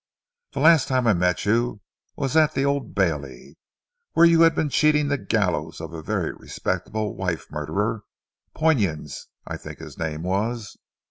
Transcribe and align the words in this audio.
"The 0.53 0.59
last 0.61 0.87
time 0.87 1.05
I 1.05 1.13
met 1.13 1.45
you 1.45 1.79
was 2.15 2.35
at 2.35 2.55
the 2.55 2.65
Old 2.65 2.95
Bailey, 2.95 3.59
when 4.13 4.31
you 4.31 4.41
had 4.41 4.55
been 4.55 4.69
cheating 4.69 5.09
the 5.09 5.17
gallows 5.19 5.79
of 5.79 5.93
a 5.93 6.01
very 6.01 6.33
respectable 6.33 7.15
wife 7.15 7.51
murderer. 7.51 8.01
Poynings, 8.55 9.27
I 9.45 9.57
think 9.57 9.77
his 9.77 9.99
name 9.99 10.23
was." 10.23 10.75